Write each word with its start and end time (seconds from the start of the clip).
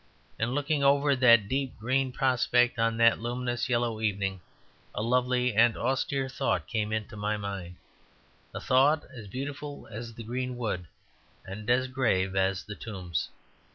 And 0.39 0.55
looking 0.55 0.83
over 0.83 1.15
that 1.15 1.47
deep 1.47 1.77
green 1.77 2.11
prospect 2.11 2.79
on 2.79 2.97
that 2.97 3.19
luminous 3.19 3.69
yellow 3.69 4.01
evening, 4.01 4.41
a 4.95 5.03
lovely 5.03 5.53
and 5.53 5.77
austere 5.77 6.27
thought 6.27 6.65
came 6.65 6.91
into 6.91 7.15
my 7.15 7.37
mind, 7.37 7.75
a 8.51 8.59
thought 8.59 9.05
as 9.13 9.27
beautiful 9.27 9.87
as 9.91 10.15
the 10.15 10.23
green 10.23 10.57
wood 10.57 10.87
and 11.45 11.69
as 11.69 11.87
grave 11.87 12.35
as 12.35 12.63
the 12.63 12.73
tombs. 12.73 13.29